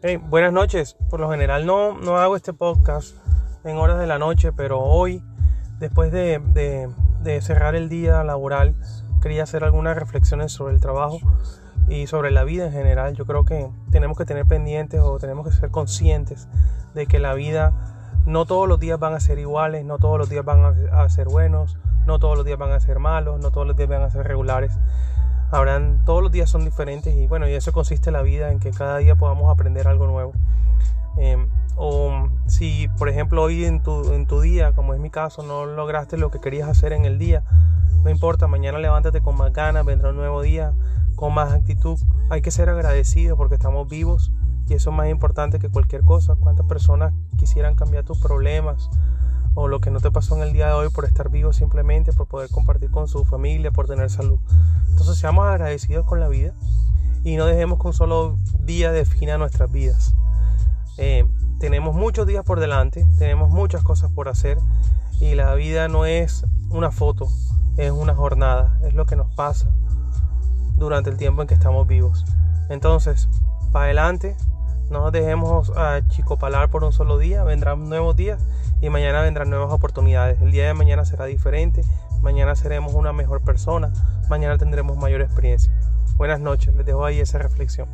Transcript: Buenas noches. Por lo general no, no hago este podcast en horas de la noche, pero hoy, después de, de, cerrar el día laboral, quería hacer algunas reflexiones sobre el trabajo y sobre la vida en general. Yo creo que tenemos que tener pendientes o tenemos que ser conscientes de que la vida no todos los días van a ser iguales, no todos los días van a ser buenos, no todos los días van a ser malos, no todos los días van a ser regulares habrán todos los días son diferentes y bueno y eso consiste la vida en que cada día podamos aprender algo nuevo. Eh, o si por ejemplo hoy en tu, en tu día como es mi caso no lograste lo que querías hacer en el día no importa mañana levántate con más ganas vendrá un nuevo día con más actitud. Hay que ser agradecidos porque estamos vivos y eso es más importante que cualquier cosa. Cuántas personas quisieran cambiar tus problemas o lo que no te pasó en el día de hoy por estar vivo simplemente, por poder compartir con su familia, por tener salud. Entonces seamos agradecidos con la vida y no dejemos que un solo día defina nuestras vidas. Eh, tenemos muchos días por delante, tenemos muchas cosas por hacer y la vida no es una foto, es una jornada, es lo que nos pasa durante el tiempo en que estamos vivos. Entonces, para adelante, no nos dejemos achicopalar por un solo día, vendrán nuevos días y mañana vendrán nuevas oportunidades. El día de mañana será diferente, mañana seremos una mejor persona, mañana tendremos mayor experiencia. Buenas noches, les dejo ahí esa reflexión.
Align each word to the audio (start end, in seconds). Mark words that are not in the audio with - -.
Buenas 0.00 0.52
noches. 0.52 0.96
Por 1.10 1.18
lo 1.18 1.28
general 1.28 1.66
no, 1.66 1.98
no 1.98 2.18
hago 2.18 2.36
este 2.36 2.52
podcast 2.52 3.16
en 3.64 3.78
horas 3.78 3.98
de 3.98 4.06
la 4.06 4.20
noche, 4.20 4.52
pero 4.52 4.78
hoy, 4.78 5.24
después 5.80 6.12
de, 6.12 6.40
de, 7.24 7.40
cerrar 7.40 7.74
el 7.74 7.88
día 7.88 8.22
laboral, 8.22 8.76
quería 9.20 9.42
hacer 9.42 9.64
algunas 9.64 9.96
reflexiones 9.96 10.52
sobre 10.52 10.74
el 10.74 10.80
trabajo 10.80 11.18
y 11.88 12.06
sobre 12.06 12.30
la 12.30 12.44
vida 12.44 12.66
en 12.66 12.72
general. 12.72 13.16
Yo 13.16 13.26
creo 13.26 13.44
que 13.44 13.70
tenemos 13.90 14.16
que 14.16 14.24
tener 14.24 14.46
pendientes 14.46 15.00
o 15.00 15.18
tenemos 15.18 15.44
que 15.44 15.52
ser 15.52 15.72
conscientes 15.72 16.46
de 16.94 17.08
que 17.08 17.18
la 17.18 17.34
vida 17.34 17.72
no 18.24 18.46
todos 18.46 18.68
los 18.68 18.78
días 18.78 19.00
van 19.00 19.14
a 19.14 19.20
ser 19.20 19.40
iguales, 19.40 19.84
no 19.84 19.98
todos 19.98 20.16
los 20.16 20.28
días 20.28 20.44
van 20.44 20.60
a 20.92 21.08
ser 21.08 21.26
buenos, 21.26 21.76
no 22.06 22.20
todos 22.20 22.36
los 22.36 22.46
días 22.46 22.56
van 22.56 22.70
a 22.70 22.78
ser 22.78 23.00
malos, 23.00 23.40
no 23.40 23.50
todos 23.50 23.66
los 23.66 23.76
días 23.76 23.88
van 23.88 24.02
a 24.02 24.10
ser 24.10 24.28
regulares 24.28 24.78
habrán 25.50 26.04
todos 26.04 26.22
los 26.22 26.32
días 26.32 26.50
son 26.50 26.64
diferentes 26.64 27.14
y 27.14 27.26
bueno 27.26 27.48
y 27.48 27.54
eso 27.54 27.72
consiste 27.72 28.10
la 28.10 28.22
vida 28.22 28.50
en 28.52 28.60
que 28.60 28.70
cada 28.70 28.98
día 28.98 29.16
podamos 29.16 29.50
aprender 29.50 29.88
algo 29.88 30.06
nuevo. 30.06 30.32
Eh, 31.18 31.36
o 31.76 32.28
si 32.46 32.88
por 32.98 33.08
ejemplo 33.08 33.42
hoy 33.42 33.64
en 33.64 33.82
tu, 33.82 34.12
en 34.12 34.26
tu 34.26 34.40
día 34.40 34.72
como 34.72 34.94
es 34.94 35.00
mi 35.00 35.10
caso 35.10 35.42
no 35.42 35.66
lograste 35.66 36.16
lo 36.16 36.30
que 36.30 36.40
querías 36.40 36.68
hacer 36.68 36.92
en 36.92 37.04
el 37.04 37.18
día 37.18 37.42
no 38.04 38.10
importa 38.10 38.46
mañana 38.46 38.78
levántate 38.78 39.20
con 39.20 39.36
más 39.36 39.52
ganas 39.52 39.84
vendrá 39.84 40.10
un 40.10 40.16
nuevo 40.16 40.42
día 40.42 40.74
con 41.18 41.34
más 41.34 41.52
actitud. 41.52 41.98
Hay 42.30 42.42
que 42.42 42.52
ser 42.52 42.68
agradecidos 42.68 43.36
porque 43.36 43.56
estamos 43.56 43.88
vivos 43.88 44.30
y 44.68 44.74
eso 44.74 44.90
es 44.90 44.96
más 44.96 45.08
importante 45.08 45.58
que 45.58 45.68
cualquier 45.68 46.02
cosa. 46.02 46.36
Cuántas 46.36 46.64
personas 46.66 47.12
quisieran 47.36 47.74
cambiar 47.74 48.04
tus 48.04 48.18
problemas 48.20 48.88
o 49.60 49.66
lo 49.66 49.80
que 49.80 49.90
no 49.90 49.98
te 49.98 50.12
pasó 50.12 50.36
en 50.36 50.42
el 50.42 50.52
día 50.52 50.68
de 50.68 50.72
hoy 50.74 50.88
por 50.88 51.04
estar 51.04 51.30
vivo 51.30 51.52
simplemente, 51.52 52.12
por 52.12 52.28
poder 52.28 52.48
compartir 52.48 52.92
con 52.92 53.08
su 53.08 53.24
familia, 53.24 53.72
por 53.72 53.88
tener 53.88 54.08
salud. 54.08 54.38
Entonces 54.90 55.18
seamos 55.18 55.46
agradecidos 55.46 56.06
con 56.06 56.20
la 56.20 56.28
vida 56.28 56.52
y 57.24 57.36
no 57.36 57.44
dejemos 57.44 57.80
que 57.80 57.88
un 57.88 57.92
solo 57.92 58.38
día 58.60 58.92
defina 58.92 59.36
nuestras 59.36 59.72
vidas. 59.72 60.14
Eh, 60.96 61.26
tenemos 61.58 61.96
muchos 61.96 62.24
días 62.24 62.44
por 62.44 62.60
delante, 62.60 63.04
tenemos 63.18 63.50
muchas 63.50 63.82
cosas 63.82 64.12
por 64.12 64.28
hacer 64.28 64.58
y 65.18 65.34
la 65.34 65.52
vida 65.54 65.88
no 65.88 66.06
es 66.06 66.46
una 66.70 66.92
foto, 66.92 67.26
es 67.76 67.90
una 67.90 68.14
jornada, 68.14 68.78
es 68.84 68.94
lo 68.94 69.06
que 69.06 69.16
nos 69.16 69.34
pasa 69.34 69.68
durante 70.76 71.10
el 71.10 71.16
tiempo 71.16 71.42
en 71.42 71.48
que 71.48 71.54
estamos 71.54 71.84
vivos. 71.88 72.24
Entonces, 72.68 73.28
para 73.72 73.86
adelante, 73.86 74.36
no 74.90 75.00
nos 75.00 75.12
dejemos 75.12 75.70
achicopalar 75.76 76.70
por 76.70 76.84
un 76.84 76.92
solo 76.92 77.18
día, 77.18 77.44
vendrán 77.44 77.88
nuevos 77.88 78.16
días 78.16 78.40
y 78.80 78.88
mañana 78.90 79.20
vendrán 79.22 79.50
nuevas 79.50 79.72
oportunidades. 79.72 80.40
El 80.40 80.50
día 80.50 80.66
de 80.66 80.74
mañana 80.74 81.04
será 81.04 81.26
diferente, 81.26 81.82
mañana 82.22 82.54
seremos 82.54 82.94
una 82.94 83.12
mejor 83.12 83.42
persona, 83.42 83.92
mañana 84.28 84.56
tendremos 84.58 84.96
mayor 84.96 85.20
experiencia. 85.20 85.72
Buenas 86.16 86.40
noches, 86.40 86.74
les 86.74 86.86
dejo 86.86 87.04
ahí 87.04 87.20
esa 87.20 87.38
reflexión. 87.38 87.88